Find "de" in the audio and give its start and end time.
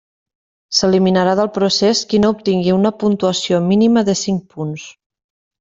4.09-4.21